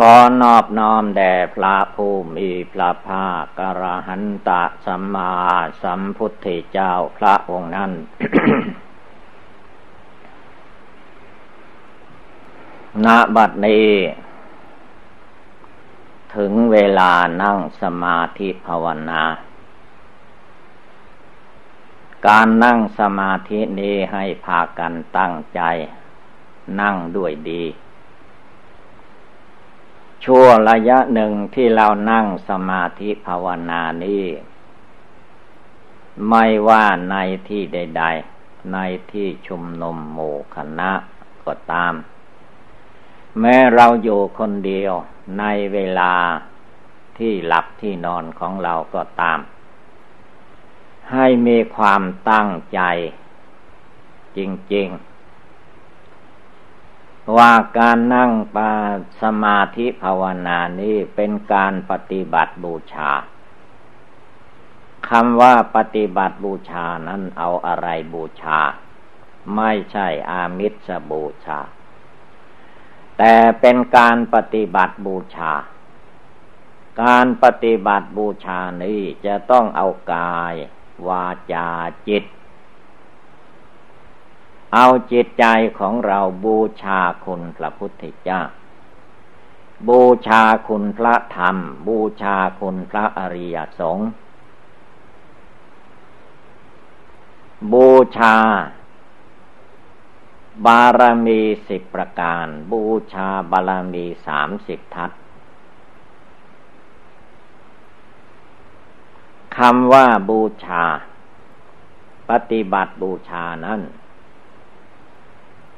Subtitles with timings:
[0.00, 5.32] ขอนอบน้อมแด่พระผู้มีพระภาคกระหันตะสัมมา
[5.82, 7.92] สัมพุทธเจ้าพระองค์นั้น
[13.04, 13.06] ณ
[13.36, 13.90] บัดนี้
[16.34, 19.22] ถึงเวลานั่งสมาธิภาวนา
[22.26, 25.60] การนั่งสมาธินี้ให้พากันตั้งใจ
[26.80, 27.64] นั่งด้วยดี
[30.30, 34.24] ชั่วระยะหนึ่งที่เรานั่งสมาธิภาวนานี้
[36.28, 37.16] ไม่ว่าใน
[37.48, 38.78] ที่ใด ๆ ใน
[39.12, 40.90] ที่ชุมนุมหมู่คณะ
[41.44, 41.94] ก็ตาม
[43.40, 44.92] แม้เราอยู่คนเดียว
[45.38, 46.14] ในเวลา
[47.18, 49.38] ที่หลับที่นอนของเราก็ตาม
[51.12, 52.80] ให้มีความตั้งใจ
[54.36, 54.38] จ
[54.74, 55.15] ริง ๆ
[57.34, 58.72] ว่าการนั่งปา
[59.22, 63.12] สมาธิภาวนานี้เป็นการปฏิบัติบูชา
[65.08, 68.60] คำว่าปฏิบัติบูชานั้นเอาอะไรบูชา
[69.56, 71.58] ไม่ใช่อามิสบูชา
[73.18, 75.52] แต่เป็นการปฏิบัติบูชา
[77.02, 80.54] การปฏิบัติบูชานี้จะต้องเอากาย
[81.08, 81.68] วาจา
[82.08, 82.24] จิต
[84.78, 85.44] เอาจิตใจ
[85.78, 88.40] ของเราบูชาคุณพระพุทธเจ้า
[89.88, 94.08] บูชาคุณพระธรรม บูชาคุณพระอริยสงฆ์
[97.72, 98.36] บูชา
[100.66, 102.82] บารมีสิบประการ บู
[103.12, 105.10] ชาบารมีสามสิบทัศ
[109.56, 110.84] คำว่าบูชา
[112.30, 113.82] ปฏิบัติบูชานั้น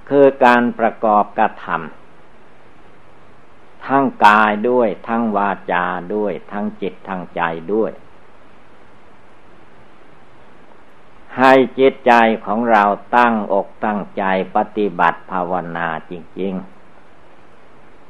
[0.08, 7.42] คือการประกอบกระทำทั้งกายด้วย ทั้งวาจาด้วย ทั้งจิตทั้งใจ
[7.72, 7.92] ด้วย
[11.38, 12.12] ให้จิตใจ
[12.44, 12.84] ของเรา
[13.16, 14.24] ตั้งอกตั้งใจ
[14.56, 16.54] ปฏิบัติภาวนาจริง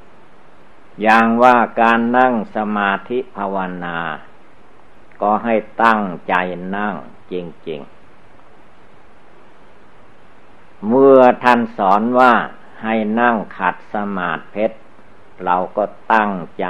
[0.09, 3.99] ๆอย่างว่าการนั่งสมาธิภาวนา
[5.23, 5.55] ก็ให้
[5.85, 6.35] ตั้งใจ
[6.77, 6.95] นั่ง
[7.33, 7.35] จ
[7.69, 7.98] ริง ๆ
[10.87, 12.33] เมื่อท่านสอนว่า
[12.83, 14.77] ให้นั่งขัดสมาธิเพชร
[15.45, 16.67] เราก็ตั้งใจ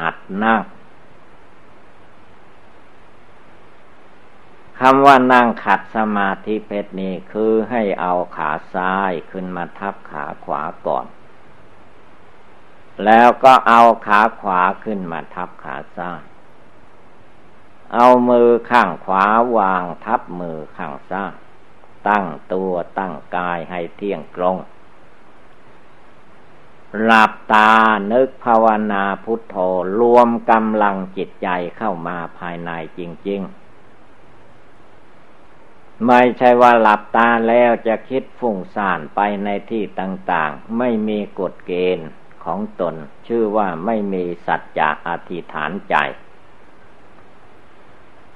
[0.00, 0.62] หัดนั่ง
[4.80, 11.06] คำว่านั่งขัดสมาธิเพชรนี้คือให้เอาขาซ้ายขึ้นมาทับขาขวาก่อน
[13.04, 16.22] แล้วก็เอาขาขวาขึ้นมาทับขาซ้าย
[17.94, 19.24] เอามือข้างขวา
[19.56, 21.34] วางทับมือข้างซ้าย
[22.08, 24.56] ตั้งตัวตั้งกายให้เที่ยงตรง
[27.02, 27.72] หลับตา
[28.12, 29.56] นึกภาวนาพุทโธ
[29.98, 33.68] รวมกำลังจิตใจเข้ามาภายในจริง ๆ
[36.06, 42.08] ไม่ใช่ว่าหลับตาแล้วจะคิดฟุ้งซ่านไปในที่ต่างๆ ไม่มีกฎเกณฑ์
[42.44, 42.94] ของตน
[43.26, 45.94] ชื่อว่าไม่มีสัจจะอธิษฐานใจ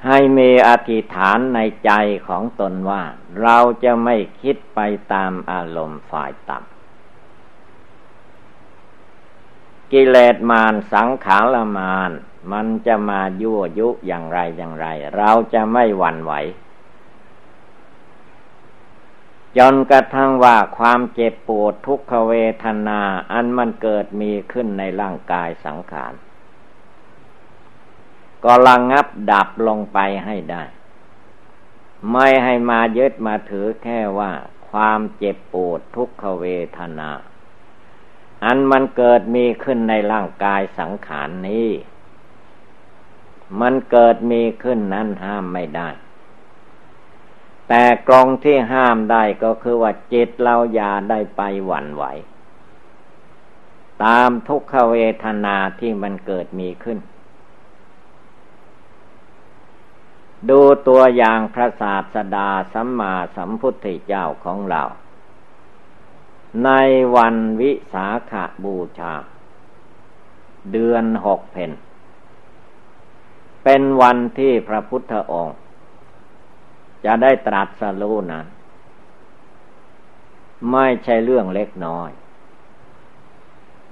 [0.06, 1.90] ให้มีอธิษฐานในใจ
[2.28, 3.02] ของตนว่า
[3.42, 4.80] เราจะไม่คิดไป
[5.12, 6.72] ตามอารมณ์ฝ่ายต่ำ
[9.92, 12.10] กิเลสมารสังขารมาร
[12.52, 14.86] มันจะมายั่วยุอย่างไรอย่างไร
[15.16, 16.32] เราจะไม่หวั่นไหว
[19.58, 23.00] จนกระทั่งว่าความเจ็บปวดทุกขเวทนา
[23.32, 26.12] อันมันเกิดมีขึ้นในร่างกายสังขาร
[28.44, 30.65] ก็ระงับดับลงไปให้ได้
[32.12, 34.33] ไม่ให้มายึดมาถือแค่ว่า
[34.68, 36.47] ความเจ็บปวดทุกขเว
[36.78, 37.10] ทนา
[38.44, 41.68] อันมันเกิดมีขึ้นในร่างกายสังขารนนี้
[43.60, 45.89] มันเกิดมีขึ้นนั้นห้ามไม่ได้
[47.68, 52.04] แต่กรองที่ห้ามได้ก็คือว่าจิตเราอย่าได้ไปหวั่นไหว
[54.04, 56.98] ตามทุกขเวทนาที่มันเกิดมีขึ้น
[60.50, 64.83] ดูตัวอย่างพระศาสดาสัมมาสัมพุทธเจ้าของเรา
[66.65, 66.71] ใน
[67.16, 69.15] วันวิสาขาบูชา
[70.72, 71.72] เดือนหกเพน
[73.65, 75.56] เป็นวันที่พระพุทธองค์
[77.04, 78.42] จะได้ตรัสรู้นะ
[80.72, 82.10] ไม่ใช่เรื่องเล็กน้อย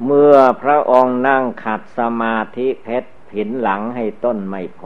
[0.05, 4.83] เมื่อพระองค์นั่งขัดสมาธิเพชรผินหลังให้ต้นไม่โพ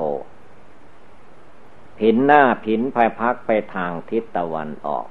[1.98, 5.06] ผินหน้าผินภายพักไปทางทิศตะวันออก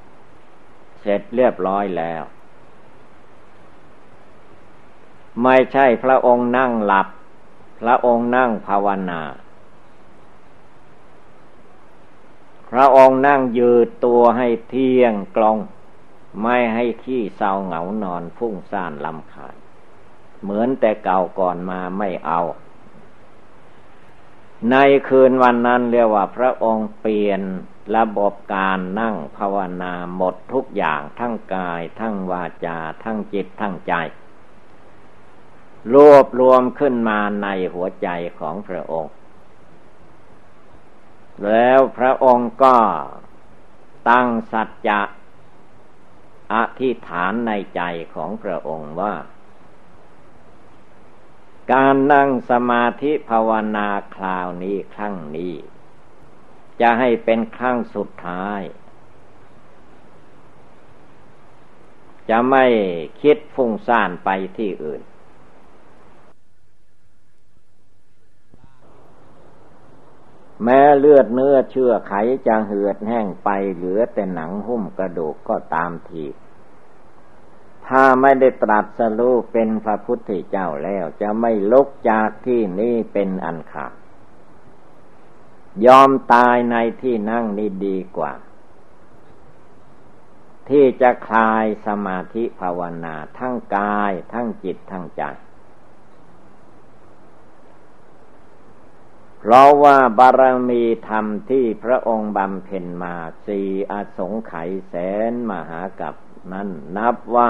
[1.01, 2.23] เสร็จเรียบร้อยแล้ว
[5.43, 7.07] ไม่ใช่พระองค์นั่งหลับ
[7.81, 9.21] พระองค์นั่งภาวนา
[12.71, 15.57] พระองค์นั่งยืดตัวให้เที่ยงกลอง
[16.41, 19.55] ไม่ให้ขี้เศร้าเหงานอนฟุ้งซ่านลำคาญ
[20.41, 22.39] เหมือนแต่เก่าก่อนมาไม่เอา
[24.71, 24.75] ใน
[25.07, 27.41] คืนวันนั้นเรียกว่าพระองค์เปลี่ยน
[27.97, 33.93] ระบบการนั่งภาวนาหมดทุกอย่างทั้งกาย ทั้งวาจา ทั้งจิตทั้งใจ
[35.93, 39.13] รวบรวมขึ้นมาในหัวใจของพระองค์
[41.43, 42.77] แล้วพระองค์ก็
[44.09, 45.01] ตั้งสัจจะ
[46.53, 47.81] อธิษฐานในใจ
[48.15, 49.13] ของพระองค์ว่า
[51.71, 55.53] การนั่งสมาธิภาวนาคราวนี้ครั้งนี้
[56.81, 58.61] จะให้เป็นครั้งสุดท้าย
[62.29, 62.65] จะไม่
[63.21, 65.01] คิดฟุ้งซ่านไปที่อื่น
[70.63, 72.13] แม้เลือดเนื้อเชื่อไข
[72.47, 76.23] จะเหือดแห้งไปเหลือแต่หนังหุ้มกระดูกก็ตามที
[77.97, 83.93] ถ้าไม่ได้ตรัสรู้เป็นพระพุทธเจ้าแล้ว จะไม่ลุกจากที่นี้เป็นอันขาด
[85.85, 88.33] ยอมตายในที่นั่งนี้ดีกว่า
[90.69, 95.23] ที่จะคลายสมาธิภาวนาทั้งกายทั้งจิตทั้งใจ
[99.39, 104.93] เพราะว่าบารมีธรรมที่พระองค์บำเพ็ญมาสี่อสงไขยแส
[105.31, 106.15] นมหากับ
[106.53, 107.45] นั้นนับว่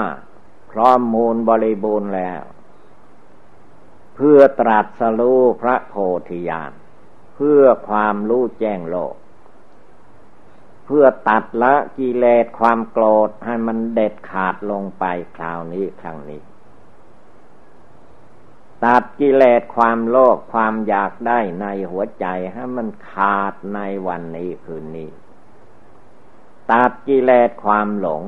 [0.74, 2.40] พร้อมมูลบริบูรณ์แล้ว
[4.14, 5.94] เพื่อตรัสรู้พระโพ
[6.28, 6.72] ธิญาณ
[7.34, 9.14] เพื่อความรู้แจ้งโลก
[10.84, 15.04] เพื่อตัดละกิเลสความโกรธให้มันเด็ดขาดลงไป
[15.36, 16.42] คราวนี้ครั้งนี้
[18.84, 25.10] ตัดกิเลสความโลภความอยากได้ในหัวใจให้มันขาดในวันนี้คืนนี้
[26.70, 28.22] ตัดกิเลสความหลง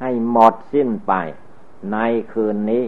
[0.00, 1.12] ให้หมดสิ้นไป
[1.90, 1.96] ใน
[2.32, 2.84] คืนนี้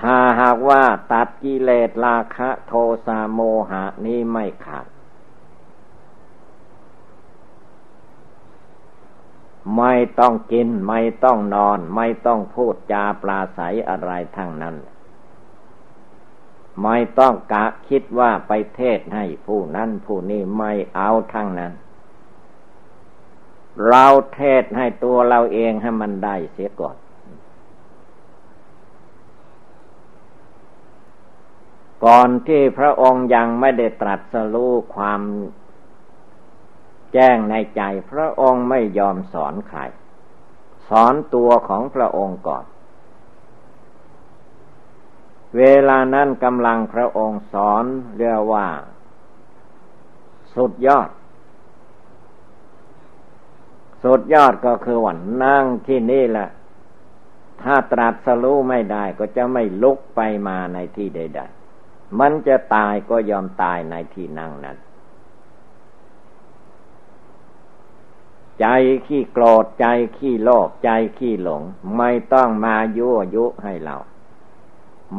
[0.00, 2.72] ถ้าหากว่าตัดกิเลสราคะโท
[3.06, 3.40] สะโม
[3.70, 4.86] หะนี้ไม่ขาด
[9.78, 14.76] ไม่ต้องกิน ไม่ต้องนอน ไม่ต้องพูดจาปลาใสอะไรทั้งนั้น
[16.82, 21.72] ไม่ต้องกะคิดว่าไปเทศให้ผู้นั้นผู้นี้ไม่เอาทั้งนั้น
[23.88, 26.96] เราเทศให้ตัวเราเองให้มันได้เสียก่อน
[32.04, 35.20] ก่อนที่พระองค์ยังไม่ได้ตรัสรู้ความ
[37.12, 39.80] แจ้งในใจ พระองค์ไม่ยอมสอนใคร
[40.88, 42.64] สอนตัวของพระองค์ก่อน
[45.58, 47.84] เวลานั้นกำลังพระองค์สอน
[48.16, 48.66] เรียกว่า
[50.54, 51.08] สุดยอด
[54.04, 56.48] สุดยอดก็คือวันนั่งที่นี่แหละ
[57.62, 61.40] ถ้าตรัสรู้ไม่ได้ก็จะไม่ลุกไปมาในที่ใด
[61.78, 64.76] ๆ มันจะตายก็ยอมตายในที่นั่งนั้น
[68.60, 68.66] ใจ
[69.06, 71.62] ขี้โกรธใจขี้โลภใจขี้หลง
[71.96, 73.96] ไม่ต้องมายั่วยุให้เรา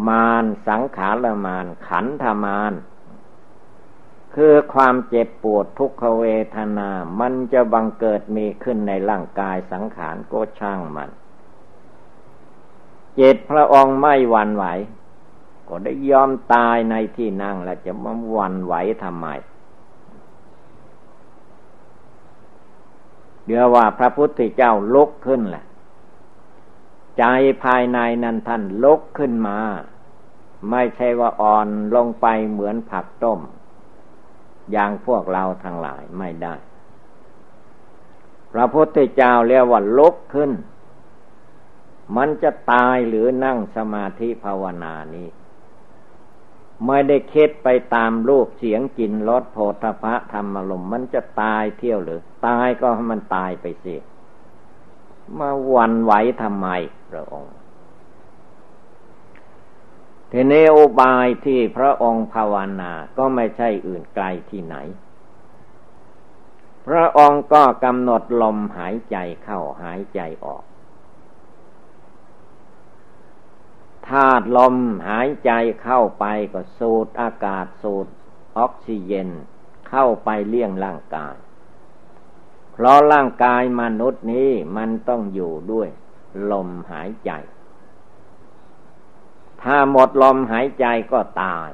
[0.07, 2.73] มานสังขารมานขันธมาน
[4.35, 6.25] คือความเจ็บปวดทุกขเว
[6.55, 6.89] ทนา
[7.19, 11.09] มันจะบังเกิดมีขึ้นในร่างกายสังขารก็ช่างมัน
[13.15, 14.65] เจตพระองค์ไม่หวั่นไหว
[15.67, 18.73] ก็ได้ยอมตายในที่นั่งแล้วจะมาหวั่นไหว
[19.03, 19.27] ทำไม
[23.45, 25.65] เดี๋ยวว่าพระพุทธเจ้าลุกขึ้นแหละ
[27.17, 27.23] ใจ
[27.63, 29.57] ภายในนั้นท่านลุกขึ้นมา
[30.69, 33.39] ไม่ใช่ว่าอ่อนลงไปเหมือนผักต้ม
[34.71, 36.55] อย่างพวกเราทั้งหลายไม่ได้
[38.53, 40.51] พระพุทธเจ้าเรียกว่าลุกขึ้น
[42.17, 45.27] มันจะตายหรือนั่งสมาธิภาวนานี้
[46.87, 53.95] ไม่ได้คิดไปตามรูปเสียงกลิ่นรสโผฏฐะธรรมลมมันจะตายเที่ยวหรือ ตายก็ให้มันตายไปสิ
[55.39, 56.67] มาวันไหวทำไม
[57.09, 57.53] พระองค์
[60.37, 64.75] ทีนี้อุบายที่พระองค์ภาวนาก็ไม่ใช่อื่นไกลที่ไหน
[66.87, 70.63] พระองค์ก็กำหนดลมหายใจเข้าหายใจออก
[74.07, 74.75] ธาตุลม
[75.09, 75.51] หายใจ
[75.83, 78.07] เข้าไปก็สูดอากาศสูด
[78.57, 79.29] ออกซิเจน
[79.89, 81.35] เข้าไปเลี้ยงร่างกาย
[82.73, 85.89] เพราะร่างกายมนุษย์นี้มันต้องอยู่ด้วย
[86.51, 87.31] ลมหายใจ
[89.65, 91.69] ถ้าหมดลมหายใจก็ตาย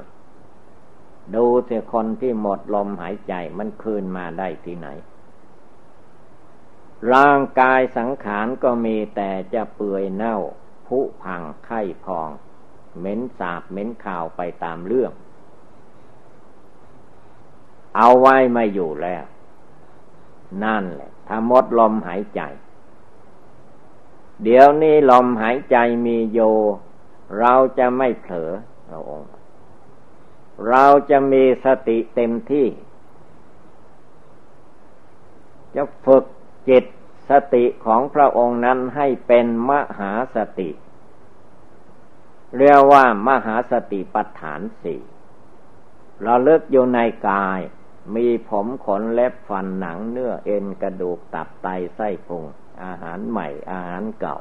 [1.34, 4.88] ดูเสียคนที่หมดลมหายใจมันคืนมาได้ที่ไหน
[7.12, 10.38] ร่างกายสังขารก็มีแต่จะเปื่อยเน่า
[10.86, 12.30] ผุพังไข้พอง
[12.98, 15.12] เหม็นสาบเหม็นข่าวไปตามเรื่อง
[17.96, 19.24] เอาไว้ไม่อยู่แล้ว
[20.64, 22.40] นั่นแหละ ถ้าหมดลมหายใจ
[24.42, 26.40] เดี๋ยวนี้ลมหายใจมีโย
[27.40, 28.50] เราจะไม่เผลอ
[28.88, 29.30] พระองค์
[30.70, 32.66] เราจะมีสติเต็มที่
[35.74, 36.24] จะฝึก
[36.68, 36.84] จิต
[37.30, 40.70] สติของพระองค์นั้นให้เป็นมหาสติ
[42.58, 45.00] เรียกว่ามหาสติปัฏฐานสี่
[46.22, 47.60] เราเลิกอยู่ในกาย
[48.14, 52.44] มีผมขนเล็บฟันหนังเนื้อเอ็นกระดูกตับไตไส้พุง
[52.84, 54.36] อาหารใหม่อาหารเก่า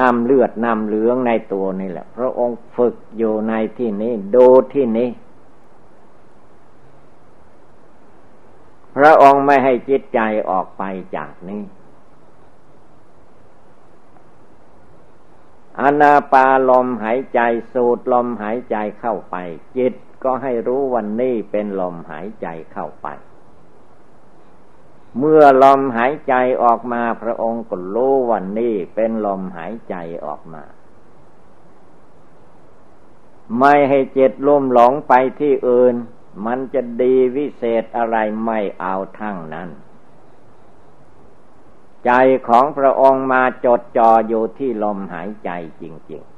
[0.00, 5.08] นำเลือดนำเหลืองในตัวนี่แหละ พระองค์ฝึกอยู่ในที่นี้ดูที่นี้
[8.96, 10.82] พระองค์ไม่ให้จิตใจออกไป
[11.16, 11.62] จากนี้
[15.80, 17.40] อนาปาลมหายใจ
[17.72, 19.36] สูดลมหายใจเข้าไป
[19.76, 23.08] จิตก็ให้รู้วันนี้เป็นลมหายใจเข้าไป
[25.18, 29.94] เมื่อลมหายใจออกมาพระองค์ก็รู้วันนี้เป็นลมหายใจ
[30.24, 30.62] ออกมา
[33.58, 35.94] ไม่ให้จิตลุ่มหลงไปที่อื่น
[36.46, 39.68] มันจะดีวิเศษอะไรไม่เอาทั้งนั้น
[42.06, 42.12] ใจ
[42.48, 45.50] ของพระองค์มาจดจ่ออยู่ที่ลมหายใจ
[45.82, 46.30] จริง ๆ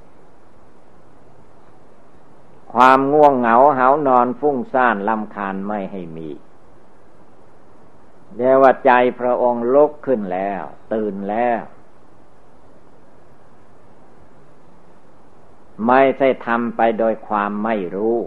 [2.72, 6.28] ความง่วงเหงาเหานอนฟุ้งซ่านลำคาญไม่ให้มี
[8.34, 10.62] เรียกว่าใจพระองค์ลุกขึ้นแล้ว
[10.94, 11.60] ตื่นแล้ว
[15.86, 18.18] ไม่ใช่ทำไปโดยความไม่รู้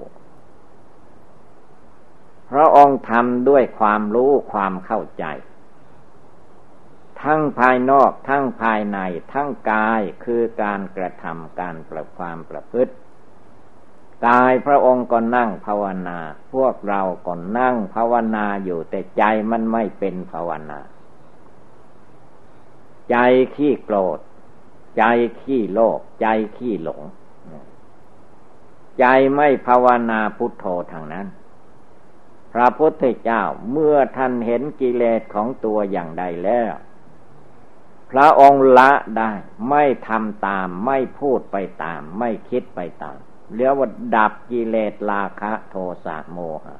[2.51, 5.25] พระองค์ทำด้วยความรู้ความเข้าใจ
[7.23, 8.99] ทั้งภายนอกทั้งภายใน
[9.33, 12.93] ทั้งกายคือการกระทำการประความประพฤติ
[14.27, 16.17] กายพระองค์ก็นั่งภาวนา
[16.53, 20.79] พวกเราก็นั่งภาวนาอยู่แต่ใจมันไม่เป็นภาวนา
[23.11, 23.17] ใจ
[23.55, 24.19] ขี้โกรธ
[24.97, 25.03] ใจ
[25.41, 27.01] ขี้โลภใจขี้หลง
[28.99, 31.27] ใจไม่ภาวนาพุทโธทางนั้น
[32.53, 36.73] พระพุทธเจ้าเมื่อท่านเห็นกิเลสของตัวอย่างใดแล้ว
[38.11, 39.31] พระองค์ละได้
[39.69, 43.17] ไม่ทำตาม ไม่พูดไปตาม ไม่คิดไปตาม
[43.55, 45.75] เรียกว่าดับกิเลสราคะโท
[46.05, 46.77] สะโมหะ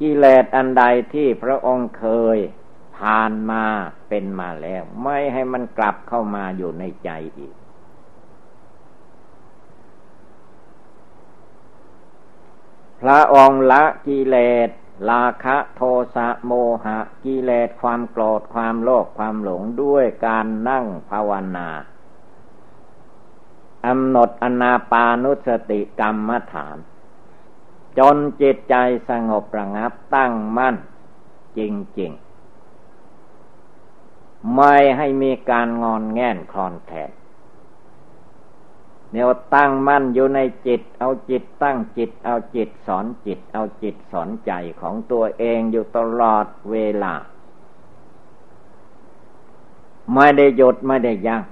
[0.00, 2.38] กิเลสอันใดที่พระองค์เคย
[2.96, 3.64] ผ่านมา
[4.08, 7.54] เป็นมาแล้ว ไม่ให้มันกลับเข้ามาอยู่ในใจอีก
[13.00, 14.36] พระองค์ละกิเล
[14.68, 14.70] ส
[15.10, 15.82] ราคะโท
[16.14, 16.52] สะโม
[16.84, 21.68] หะ กิเลสความโกรธความโลภความหลงด้วยการนั่งภาวนา
[23.84, 26.76] กำหนดอนาปานุสติกรรมฐาน
[27.98, 28.74] จนจิตใจ
[29.08, 30.76] สงบระงับตั้งมั่น
[31.58, 31.60] จ
[32.00, 32.28] ริง ๆ
[34.56, 37.10] ไม่ให้มีการงอนแง่นคลอนแทน
[39.12, 47.14] เนี่ยตั้งมั่นอยู่ในจิต เอาจิตตั้งจิต เอาจิตสอนจิต เอาจิตสอนใจของตัวเองอยู่ตลอดเวลา
[50.14, 51.42] ไม่ได้หยุดไม่ได้ยัง้ง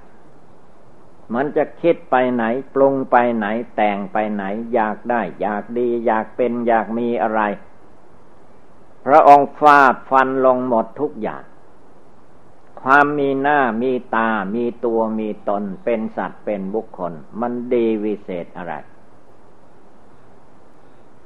[1.33, 2.43] มันจะคิดไปไหน
[2.73, 4.43] ปรุงไปไหน แต่งไปไหน
[4.73, 7.41] อยากได้ อยากดี อยากเป็น อยากมีอะไร
[9.05, 11.43] พระองค์ฟาดฟันลงหมดทุกอย่าง
[12.81, 18.73] ความมีหน้ามีตา มีตัวมีตน เป็นสัตว์เป็นบุคคล มันดีวิเศษอะไร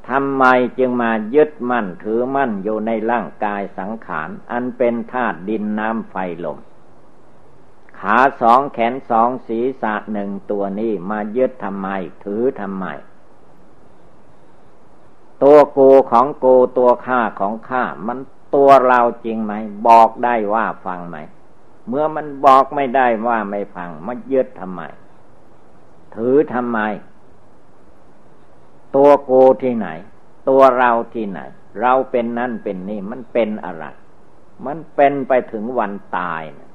[0.10, 0.44] ทำไม
[0.80, 6.16] จึงมายึดมั่นถือมั่นอยู่ในร่างกายสังขาร อันเป็นธาตุดินน้ำไฟ
[6.46, 6.58] ลม
[8.02, 11.88] ขาสองแขนสองศีรษะหนึ่งตัวนี้มายึดทำไม
[12.24, 12.86] ถือทำไม
[15.44, 18.20] ตัวกูของกูตัวข้าของข้ามัน
[18.56, 19.54] ตัวเราจริงไหม
[19.88, 21.18] บอกได้ว่าฟังไหม
[21.88, 24.82] เมื่อมันบอกไม่ได้ว่าไม่ฟัง มันยึดทำไม
[26.16, 26.80] ถือทำไม
[28.96, 29.32] ตัวโก
[29.64, 29.88] ที่ไหน
[30.50, 31.40] ตัวเราที่ไหน
[31.82, 33.86] เราเป็นนั่นเป็นนี่ มันเป็นอะไร
[34.66, 36.71] มันเป็นไปถึงวันตายนะ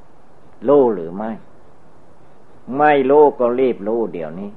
[0.69, 1.33] รู้หรือไม่
[2.79, 4.51] ไม่รู้ก็รีบรู้เดี๋ยวนี้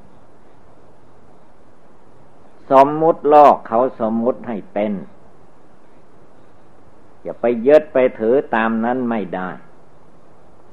[2.72, 4.94] สมมุติลอกเขาสมมุติให้เป็น
[7.22, 9.50] อย่าไปยึดไปถือตามนั้นไม่ได้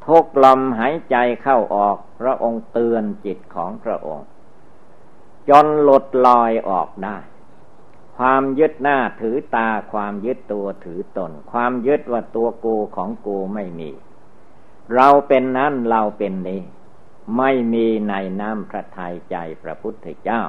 [0.04, 4.26] ทุกลมหายใจเข้าออกพระองค์เตือนจิตของพระองค์
[5.48, 7.16] จนหลดลอยออกได้
[8.16, 13.90] ความยึดหน้าถือตาความยึดตัวถือตน ความยึดว่าตัวกูของกูไม่มี
[14.94, 16.62] เราเป็นนั้นเราเป็นนี้
[17.36, 20.42] ไม่มีในน้ำพระทัยใจพระพุทธเจ้า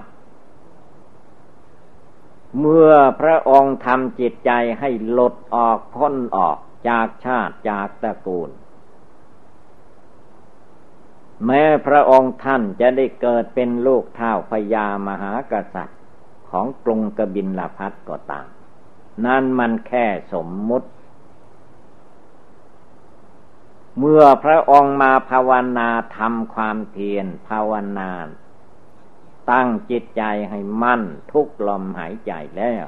[2.60, 6.58] เมื่อพระองค์ทำจิตใจให้หลดออกพ้นออก
[6.90, 8.50] จากชาติจากตระกูล
[11.46, 16.00] แม้พระองค์ท่านจะได้เกิดเป็นลูกเท่าพญามหากษัตริย์
[16.50, 18.48] ของกรุงกบินลพัทก็ตาม
[19.26, 20.90] นั่นมันแค่สมมุติ
[24.00, 28.12] เมื่อพระองค์มาภาวนาทำความเพียรภาวนา
[29.52, 32.86] ตั้งจิตใจให้มั่นทุกลมหายใจแล้ว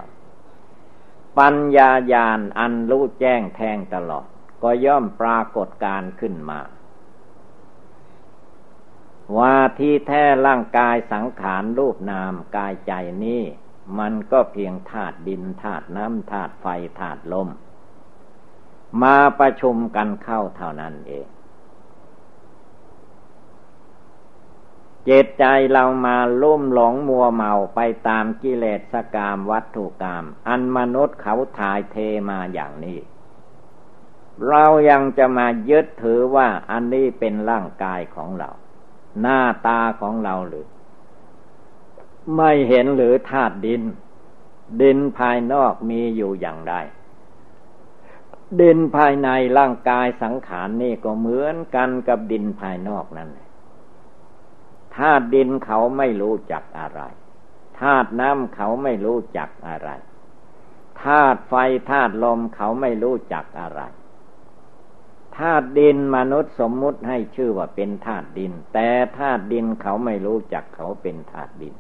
[1.38, 4.28] ปัญญาญาณอันรู้แจ้งแทงตลอด
[4.64, 6.60] ก็ย่อมปรากฏการขึ้นมา
[9.38, 13.44] ว่าที่แท้ร่างกายสังขารรูปนามกายใจนี้
[14.00, 16.66] มันก็เพียงธาตุดินธาตุน้ำธาตุไฟ
[17.00, 17.50] ธาตุลม
[19.02, 21.28] มาประชุมกันเข้าเท่านั้นเอง
[25.06, 31.96] เจตใจเรามาลุ่มหลงมัวเมาไปตามกิเลสกามวัตถุกรรมอันมนุษย์เขาถ่ายเท
[32.30, 33.00] มาอย่างนี้
[34.48, 38.50] เรายังจะมายึดถือว่าอันนี้เป็นร่างกายของเรา
[39.22, 40.68] หน้าตาของเราหรือ
[42.36, 43.82] ไม่เห็นหรือธาตุดิน
[44.82, 46.74] ดินภายนอกมีอยู่อย่างไร
[48.62, 53.30] ดินภายในร่างกายสังขารนี่ก็เหมือนกันกับดินภายนอกนั่น
[54.98, 57.02] ธาตุดินเขาไม่รู้จักอะไร
[57.82, 59.90] ธาตุน้ำเขาไม่รู้จักอะไร
[61.04, 61.54] ธาตุไฟ
[61.92, 63.82] ธาตุลมเขาไม่รู้จักอะไร
[65.38, 71.76] ธาตุดินมนุษย์สมมุติให้ชื่อว่าเป็นธาตุดิน แต่ธาตุดินเขาไม่รู้จักเขาเป็นธาตุดิน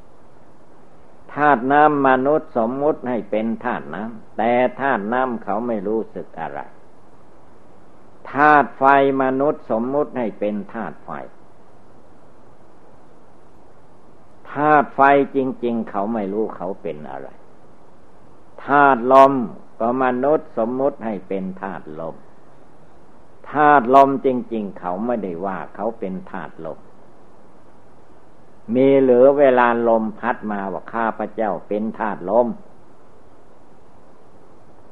[1.35, 6.59] ธาตุน้ำมนุษย์สมมุติให้เป็นธาตุน้ำแต่ธาตุน้ำเขาไม่รู้สึกอะไร
[8.31, 8.83] ธาตุไฟ
[9.23, 11.11] มนุษย์สมมุติให้เป็นธาตุไฟ
[14.53, 15.01] ธาตุไฟ
[15.35, 17.29] จริง ๆ เขาไม่รู้เขาเป็นอะไร
[18.65, 19.33] ธาตุลม
[19.79, 22.15] ก็มนุษย์สมมุติให้เป็นธาตุลม
[23.51, 26.79] ธาตุลมจริง ๆ เขาไม่ได้ว่าเขาเป็นธาตุลม
[28.75, 32.47] มีเหลือเวลาลมพัดมาว่าข้าพระเจ้าเป็นธาตุลม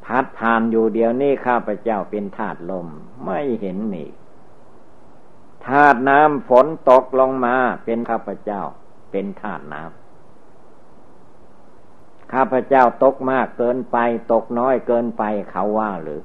[0.06, 2.88] พัดผ่านอยู่เดียวนี้ข้าพระเจ้าเป็นธาตุลม
[3.26, 4.10] ไม่เห็นนี่
[5.68, 8.62] ธาตุน้ำฝนตกลงมาเป็นข้าพเจ้า
[9.12, 9.92] เป็นธาตุน้ำ
[12.34, 13.98] ข้าพเจ้าตกมากเกินไป
[14.32, 16.22] ตกน้อยเกินไปเขาว่าหรือ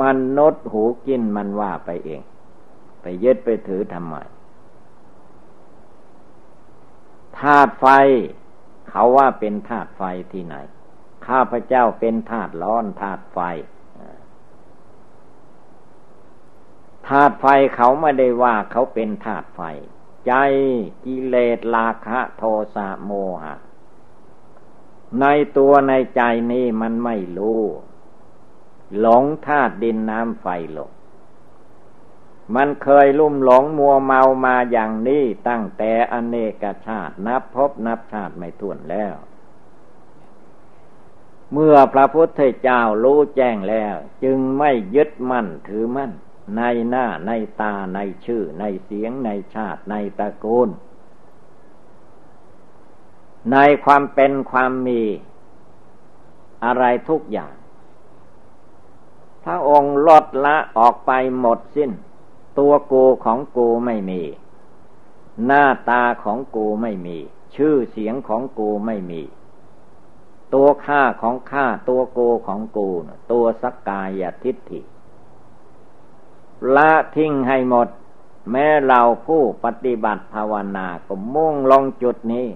[0.00, 2.22] มันนดหูกินมันว่าไปเอง
[3.02, 4.14] ไปยึดไปถือทำไม
[7.40, 7.86] ธาตุไฟ
[8.88, 10.54] เขาว่าเป็นธาตุไฟที่ไหน
[11.26, 13.38] ข้าพเจ้าเป็นธาตุร้อนธาตุไฟ
[17.08, 19.60] ธาตุไฟเขาไม่ได้ว่าเขาเป็นธาตุไฟ
[20.26, 20.32] ใจ
[21.04, 22.42] กิเลสราคะโท
[22.74, 23.10] สะโม
[23.42, 23.54] หะ
[25.20, 27.62] ในตัวในใจนี้มันไม่รู้
[29.00, 30.90] หลงธาตุดินน้ำไฟหลง
[32.54, 39.14] มันเคยลุ่มหลงมัวเมามาอย่างนี้ตั้งแต่อเนกชาตินับพบนับชาติไม่ถ้วนแล้ว
[41.52, 46.12] เมื่อพระพุทธเจ้ารู้แจ้งแล้ว จึงไม่ยึดมั่นถือมั่น
[46.56, 50.68] ในหน้าในตาในชื่อ ในเสียงในชาติในตระกูล
[53.52, 55.02] ในความเป็นความมี
[56.64, 57.52] อะไรทุกอย่าง
[59.44, 61.90] พระองค์ลดละออกไปหมดสิ้น
[62.58, 64.22] ตัวกูของกูไม่มี
[65.46, 67.18] หน้าตาของกูไม่มี
[67.56, 69.22] ชื่อเสียงของกูไม่มี
[70.54, 72.88] ตัวข้าของข้าตัวโกของกู
[73.32, 74.80] ตัวสักกายทิฏฐิ
[76.76, 77.88] ละทิ้งให้หมด
[78.50, 82.48] แม้เราผู้ปฏิบัติภาวนาก็มุ่งลงจุดนี้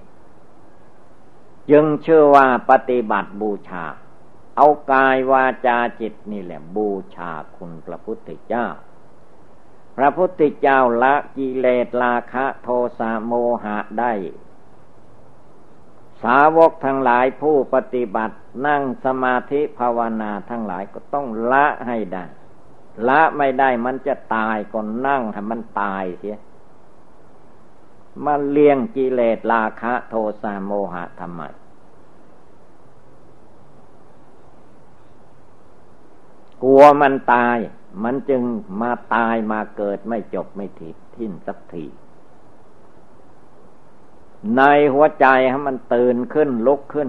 [1.71, 3.85] จึงเชื่อว่าปฏิบัติบูชา
[4.57, 8.67] เอากายวาจาจิตนี่แหละบูชาคุณพระพุทธเจ้า
[9.97, 13.33] พระพุทธเจ้าละกิเลสราคะโทสะโม
[13.65, 14.13] หะได้
[16.23, 22.25] สาวกทั้งหลายผู้ปฏิบัตินั่งสมาธิภาวนาทั้งหลายก็ต้องละให้ได้
[23.09, 26.39] ละไม่ได้มันจะตายก็นั่งให้มันตายเสีย
[28.25, 31.43] มันเลี้ยงกิเลสราคะโทสะโมหะทำไม
[36.63, 37.59] กลัวมันตาย
[38.05, 38.43] มันจึง
[38.81, 41.85] มาตายมาเกิดไม่จบไม่ทีทิ้นสักที
[44.57, 44.63] ใน
[44.95, 47.09] หัวใจให้มันตื่นขึ้นลุกขึ้น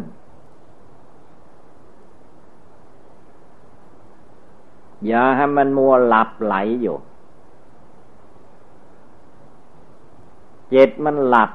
[5.06, 6.98] อย่าให้มันมัวหลับไหลอยู่
[10.74, 11.52] จิตมันหลับ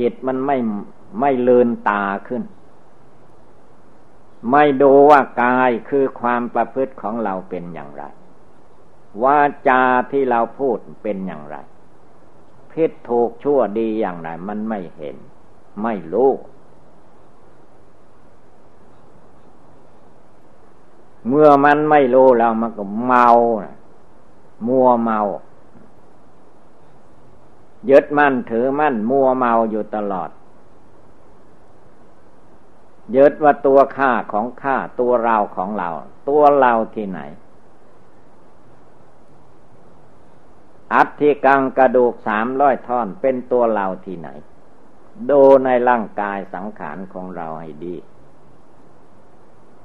[0.00, 0.56] จิตมันไม่
[1.20, 2.42] ไม่เลืนตาขึ้น
[4.50, 8.04] ไม่ดูว่ากายคือความประพฤติของเราเป็นอย่างไร
[9.24, 11.56] วาจาที่เราพูดเป็นอย่างไร
[12.72, 15.16] พิษถูกชั่วดีอย่างไร มันไม่เห็น
[15.82, 16.30] ไม่รู้
[21.28, 23.28] เมื่อมันไม่รู้แล้วมันก็เมา
[24.68, 25.20] มัวเมา
[27.90, 30.30] ยึดมั่นถือมั่น มัวเมาอยู่ตลอด
[33.16, 35.88] ยึดว่าตัวข้าของข้าตัวเราของเรา
[36.28, 37.20] ตัวเราที่ไหน
[40.94, 44.28] อัฐิกังกระดูกสามร้อยท่อนเป็นตัวเราที่ไหน
[45.30, 47.96] ดูในร่างกายสังขารของเราให้ดี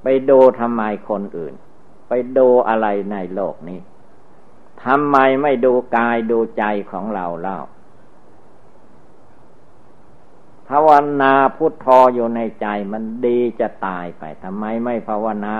[0.02, 1.54] ไปดูทำไมคนอื่น
[2.08, 3.80] ไปดูอะไรในโลกนี้
[4.84, 7.58] ทำไมไม่ดูกายดูใจของเราเล่า
[10.68, 10.88] ภาว
[11.22, 15.56] นาพุทโธอยู่ในใจมันดีจะตายไปทำไมไม่ภาวนา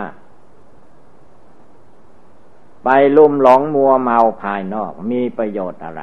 [2.88, 6.03] ไปลุ่มหลงมัวเมาภายนอกมีประโยชน์อะไร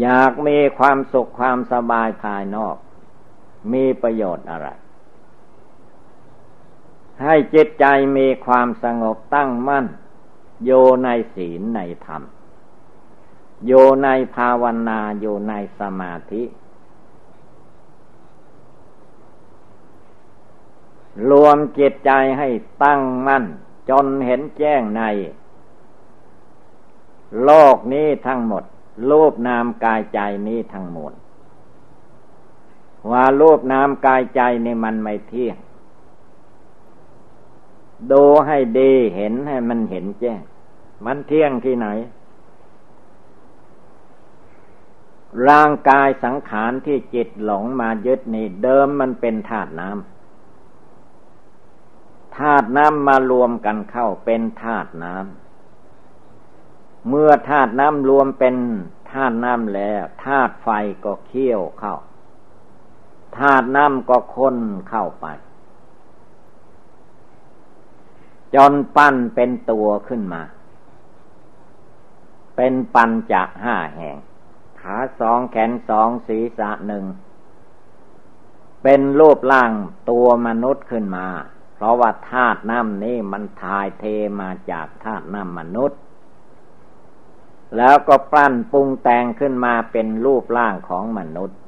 [0.00, 2.76] อยากมีความสุขความสบายภายนอก
[3.72, 4.68] มีประโยชน์อะไร
[7.22, 7.84] ให้จิตใจ
[8.16, 9.86] มีความสงบตั้งมั่น
[10.64, 10.70] โย
[11.04, 12.22] ในศีลในธรรม
[13.66, 16.42] อยู่ในภาวนาอยู่ในสมาธิ
[21.30, 22.48] รวมจิตใจให้
[22.82, 23.44] ตั้งมั่น
[23.90, 25.02] จนเห็นแจ้งใน
[27.44, 28.64] โลกนี้ทั้งหมด
[29.10, 31.12] รูปนามกายใจนี้ทั้งหมด
[33.10, 35.56] ว่ารูปนามกายใจนี่มันไม่เที่ยง
[38.12, 40.40] ดูให้ดีเห็นให้มันเห็นแจ้ง
[41.06, 41.88] มันเที่ยงที่ไหน
[45.48, 50.13] ร่างกายสังขารที่จิตหลงมายึดนี่เดิมมันเป็นธาตุน้ำ
[52.38, 58.56] ธาตุน้ำมารวมกันเข้าเป็นธาตุน้ำเมื่อธาตุน้ำรวมเป็น
[59.12, 60.68] ธาตุน้ำแล้วธาตุไฟ
[61.04, 61.94] ก็เคี่ยวเข้า
[63.38, 64.56] ธาตุน้ำก็ค้น
[64.88, 65.26] เข้าไป
[68.54, 70.42] จนปั้นเป็นตัวขึ้นมา
[72.56, 74.16] เป็นปัญจะห้าแห่ง
[74.80, 77.04] ขาสองแขนสองศีรษะหนึ่ง
[78.82, 79.72] เป็นรูปร่าง
[80.10, 81.26] ตัวมนุษย์ขึ้นมา
[81.74, 84.04] เพราะว่าธาตุน้ำนี้มันทายเท
[84.40, 86.00] มาจากธาตุน้ำมนุษย์
[87.76, 91.58] แล้วก็ปั้นปรุงแต่งขึ้นมาเป็นรูปร่างของมนุษย์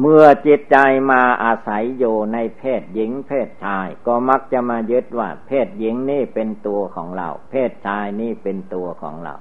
[0.00, 0.76] เมื่อจิตใจ
[1.10, 9.34] มาอาศัยอยู่ในเพศหญิงเพศชาย ก็มักจะมายึดว่า เพศหญิงนี่เป็นตัวของเรา เพศชายนี่เป็นตัวของเรา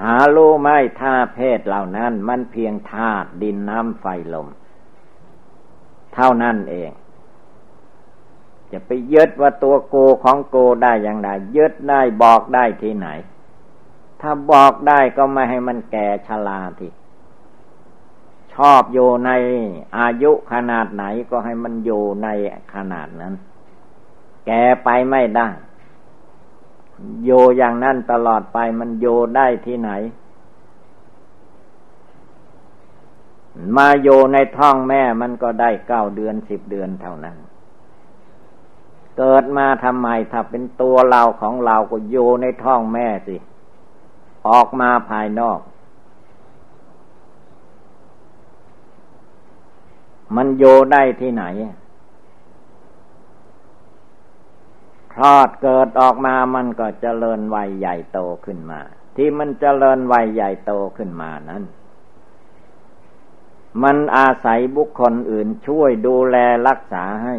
[0.00, 0.68] หารู้ไหม
[1.00, 4.48] ถ้าเพศเหล่านั้นมันเพียงธาตุดินน้ำไฟลม
[6.14, 6.90] เท่านั้นเอง
[8.72, 13.08] จะไปยึดว่าตัวโกของโกได้อย่างไรยึดได้บอกได้ที่ไหน
[14.20, 16.88] ถ้าบอกได้ก็ไม่ให้มันแก่ชราที
[18.54, 19.30] ชอบอยู่ใน
[19.98, 22.28] อายุขนาดไหนก็ให้มันอยู่ใน
[22.74, 23.34] ขนาดนั้น
[24.46, 25.48] แก่ไปไม่ได้
[27.24, 29.90] โยอย่างนั้นตลอดไปมันโยได้ที่ไหน
[33.76, 37.36] มาโยในท้องแม่มันก็ได้เก้าเดือนสิบเดือนเท่านั้น
[39.18, 43.36] เกิดมาทำไมถ้าเป็นตัวเราของเราก็โยในท้องแม่สิ
[44.48, 45.60] ออกมาภายนอก
[50.36, 51.44] มันโยได้ที่ไหน
[55.14, 58.80] คลอดเกิดออกมามันก็เจริญวัยใหญ่โตขึ้นมา
[59.16, 61.64] ที่มันเจริญวัยใหญ่โตขึ้นมานั้น
[63.82, 66.36] มันอาศัยบุคคลอื่นช่วยดูแล
[66.68, 67.36] รักษาให้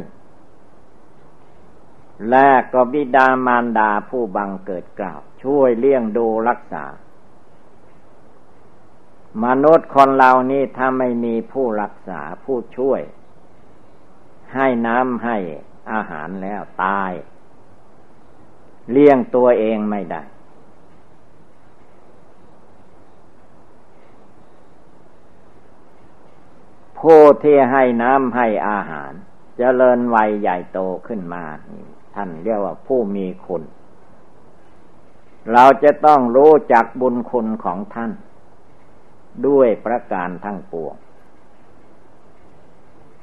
[2.30, 6.86] และก็บิดามารดาผู้บังเกิดกล่าว ช่วยเลี้ยงดูรักษา
[9.46, 13.02] มนุษย์คนเรานี่ถ้าไม่มีผู้รักษาผู้ช่วย
[14.56, 15.38] ให้น้ำให้
[15.92, 17.12] อาหารแล้วตาย
[18.92, 20.22] เลี้ยงตัวเองไม่ได้
[27.00, 29.16] ผู้ที่ให้น้ำให้อาหารจ
[29.58, 31.44] เจริญวัยใหญ่โตขึ้นมา
[32.16, 33.64] ท่านเรียกว่าผู้มีคุณ
[35.52, 38.12] เราจะต้องรู้จักบุญคุณของท่าน
[39.48, 40.96] ด้วยประการทั้งปวง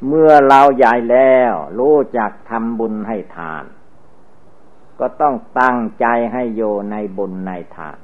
[0.07, 3.65] เมื่อเราใหญ่แล้วรู้จักทำบุญให้ทาน
[5.01, 7.99] ก็ต้องตั้งใจให้โยในบุญในทาน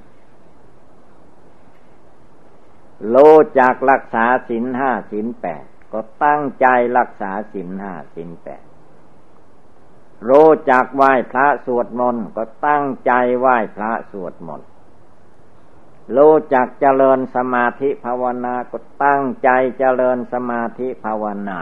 [3.09, 3.17] โล
[3.59, 6.67] จากรักษาศีลห้าศีลแปดก็ตั้งใจ
[6.99, 8.65] รักษาศีลห้าศีลแปด
[10.25, 10.31] โล
[10.71, 14.69] จากไหว้พระสวดมนต์ก็ตั้งใจไหว้พระสวดมนต์
[16.13, 16.19] โล
[16.55, 21.59] จากเจริญสมาธิภาวนาก็ตั้งใจเจริญสมาธิภาวนา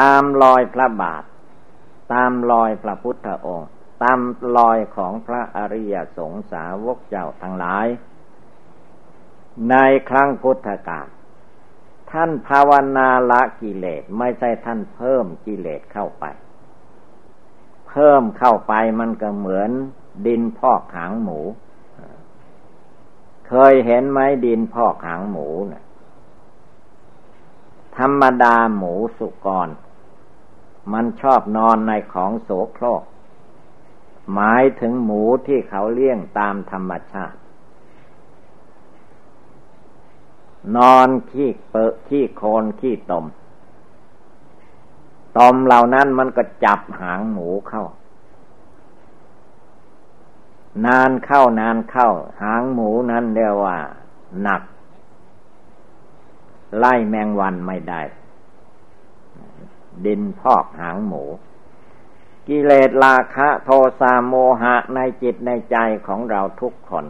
[0.00, 1.22] ตามรอยพระบาท
[2.12, 3.68] ตามรอยพระพุทธองค์
[4.02, 4.20] ตาม
[4.56, 7.86] รอยของพระอริยสงสาวกเจ้าทั้งหลาย
[9.70, 9.74] ใน
[10.10, 11.08] ครั้งพุทธกาล
[12.10, 16.24] ท่านภาวนาละกิเลสไม่ใช่ท่านเพิ่มกิเลสเข้าไป
[17.88, 19.70] เพิ่มเข้าไปมันก็เหมือน
[20.26, 21.40] ดินพอกหางหมู
[23.48, 25.84] เคยเห็นไหมดินพอกหางหมูนะ่ะ
[27.96, 29.68] ธรรมดาหมูสุกร
[30.92, 33.02] มันชอบนอนในของโสโครก
[34.34, 37.38] หมายถึงหมูที่เขาเลี้ยงตามธรรมชาติ
[40.76, 43.24] นอนขี้เปอะขี้โคนขี้ตม
[45.38, 47.84] ตมเหล่านั้นมันก็จับหางหมูเข้า
[50.86, 52.08] นานเข้านานเข้า
[52.42, 53.76] หางหมูนั้นเรียกว่า
[54.42, 54.62] หนัก
[56.78, 58.00] ไล่แมงวันไม่ได้
[60.06, 61.22] ดินพอกหางหมู
[62.48, 65.76] กิเลสราคะโทสะโมหะในจิตในใจ
[66.06, 67.06] ของเราทุกคน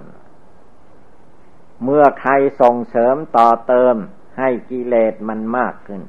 [1.85, 3.95] เมื่อใครส่งเสริมต่อเติม
[4.39, 6.03] ให้กิเลสมันมากขึ้น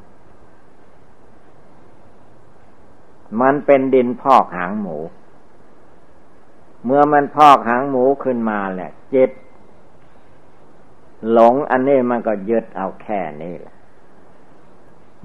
[3.41, 4.97] มันเป็นดินพอกหางหมู
[6.85, 9.31] เมื่อมันพอกหางหมูขึ้นมาแหละจิต
[11.31, 13.72] หลงอันนี้มันก็ยึดเอาแค่นี้แหละ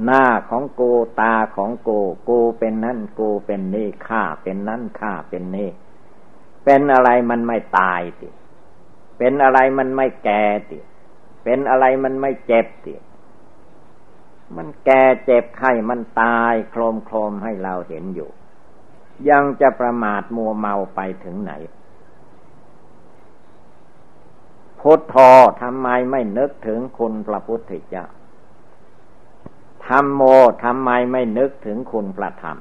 [0.05, 5.71] หน้าของกูตาของกูกูเป็นนั่นกูเป็นนี่ข้าเป็นนั่นข้าเป็นนี่
[6.65, 8.29] เป็นอะไรมันไม่ตายติ
[9.19, 10.79] เป็นอะไรมันไม่แก่ติ
[11.45, 12.95] เป็นอะไรมันไม่เจ็บติ
[14.57, 18.31] มันแก่เจ็บไข้มันตายโครมโครมให้เราเห็นอยู่
[19.29, 21.53] ยังจะประมาทมัวเมาไปถึงไหน
[24.81, 25.15] พุทโธ
[25.63, 28.07] ทำไมไม่นึกถึงคุณพระพุทธเจ้า
[29.87, 30.23] ธรรมโม
[30.65, 32.59] ทำไมไม่นึกถึงคุณพระธรรม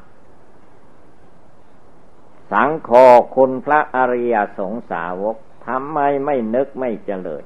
[2.51, 2.89] สังโฆ
[3.35, 7.43] คุณพระอริยสงสาวกทำไมไม่นึกไม่เจริญ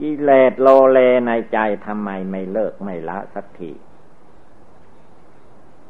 [0.00, 3.72] กิเลสโลเลในใจทำไมไม่เลิกไม่ละสักที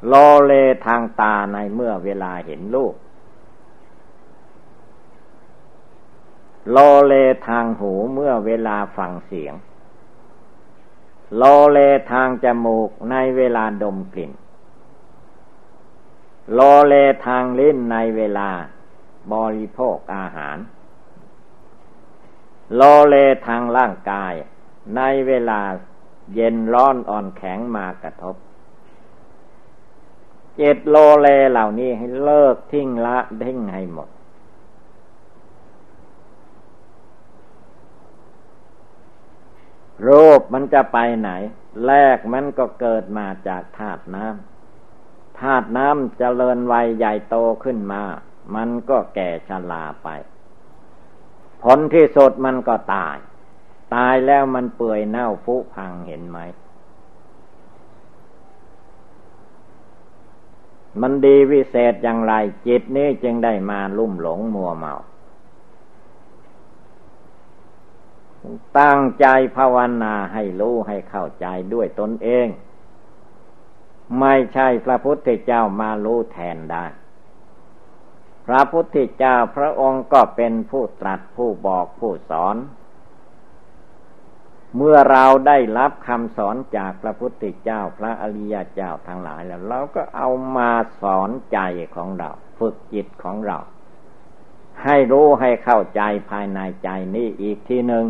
[0.06, 0.52] โลเล
[0.86, 2.94] ทางตาในเมื่อเวลาเห็นลูก
[6.70, 7.14] โลเล
[7.48, 9.54] ทางหูเมื่อเวลาฟังเสียง
[11.37, 11.78] โลเล
[12.12, 14.32] ทางจมูกในเวลาดมกลิ่น
[16.54, 16.94] โลเล
[17.26, 18.50] ทางลิ้นในเวลา
[19.32, 20.56] บริโภคอาหาร
[22.74, 23.14] โลเล
[23.46, 24.32] ทางร่างกาย
[24.96, 25.60] ในเวลา
[26.34, 28.37] เย็นร้อนอ่อนแข็งมากระทบ
[30.56, 34.08] เจ็ดโลเลเหล่านี้ให้เลิกทิ้งละทิ้งให้หมด
[40.07, 41.30] รูปมันจะไปไหน
[41.87, 48.02] แรกมันก็เกิดมาจากธาตุน้ำธาตุน้ำเจริญวัยใหญ่โตขึ้นมา
[48.54, 50.09] มันก็แก่ชราไป
[51.62, 53.16] ผลที่สุดมันก็ตาย
[53.94, 56.38] ตายแล้วมันเปื่อยเน่าผุพังเห็นไหม
[61.00, 62.35] มันดีวิเศษอย่างไร
[62.66, 64.94] จิตนี้จึงได้มาลุ่มหลงมัวเมา
[68.78, 69.26] ตั้งใจ
[69.57, 72.46] ภาวนาให้รู้ให้เข้าใจด้วยตนเอง
[74.20, 76.85] ไม่ใช่พระพุทธเจ้ามารู้แทนได้
[78.46, 82.57] พระพุทธเจ้าพระองค์ก็เป็นผู้ตรัสผู้บอกผู้สอน
[84.76, 90.70] เมื่อเราได้รับคำสอนจากพระพุทธเจ้าพระอริยเจ้าทั้งหลายแล้ว เราก็เอามา
[91.02, 91.59] สอนใจ
[91.96, 93.59] ของเรา ฝึกจิตของเรา
[94.85, 98.07] ให้รู้ให้เข้าใจภายในใจนี้อีกทีหนึ่ง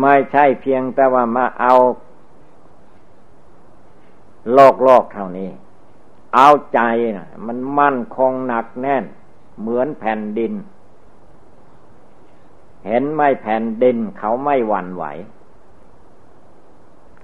[0.00, 1.74] ไม่ใช่เพียงแต่ว่ามาเอา
[4.52, 5.50] โลกโลกเท่านี้
[6.34, 6.80] เอาใจ
[7.16, 9.04] นะมันมั่นคงหนักแน่น
[9.60, 10.52] เหมือนแผ่นดิน
[12.86, 15.04] เห็นไม่แผ่นดินเขาไม่หวั่นไหว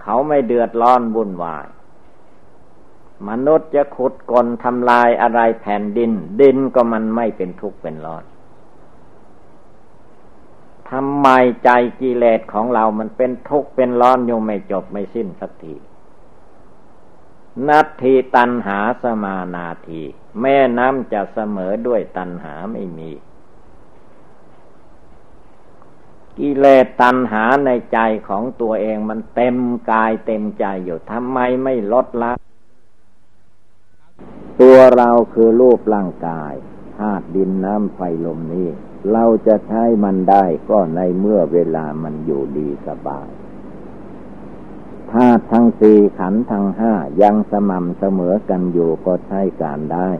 [0.02, 1.66] เขาไม่เดือดร้อนวุ่นวาย
[3.28, 8.24] มนุษย์จะขุดกลทำลายอะไรแผ่นดิน ดินก็มันไม่เป็นทุกข์เป็นร้อน
[10.90, 11.28] ทำไม
[11.64, 11.70] ใจ
[12.00, 15.74] กิเลสของเรามันเป็นทุกข์เป็นร้อนอยู่ไม่จบไม่สิ้นสักที
[17.68, 20.02] นัตทีตันหาสมานาที
[20.40, 23.10] แม่น้ำจะเสมอด้วยตันหาไม่มี
[26.38, 29.56] กิเลสตันหาในใจของตัวเองมันเต็ม
[29.90, 32.32] กายเต็มใจอยู่ทำไมไม่ลดละ
[34.60, 36.54] ตัวเราคือรูปร่างกาย
[36.96, 38.68] ธาตุดินน้ำไฟลมนี้
[39.12, 43.28] เราจะใช้มันได้ก็ในเมื่อเวลามันอยู่ดีสบาย
[45.10, 50.10] ถ้าทั้งสี่ขันทั้งห้ายังสม่ำเสมอกันอยู่ก็ใช้การได้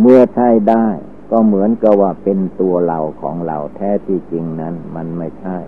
[0.00, 0.86] เมื่อใช้ได้
[1.30, 5.58] ก็เหมือนกับว่าเป็นตัวเราของเราแท้ที่จริงนั้นมันไม่ใช่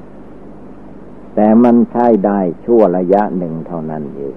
[1.35, 4.37] แต่มันใช้ได้ชั่วระยะหนึ่งเท่านั้นเอง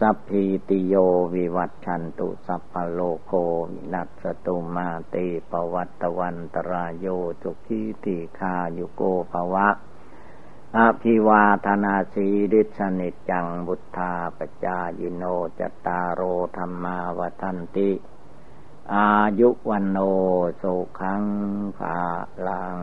[0.00, 0.94] สัพพีติโย
[1.34, 3.32] วิวัตชันตุสัพพโลโค
[3.70, 5.14] วินัสตุมาเต
[5.50, 7.06] ปวัตวันตรายโย
[7.42, 9.02] จุกิติคายุโก
[9.32, 9.68] ภวะ
[10.76, 15.24] อภิวาธนาสีริสนิจังบุทธาปจายโน
[15.58, 16.20] จตารโอ
[16.56, 17.90] ธรรมาวทันติ
[18.94, 19.08] อา
[19.40, 19.98] ยุวันโน
[20.62, 21.24] สุขัง
[21.76, 21.98] ภา
[22.46, 22.78] ลัง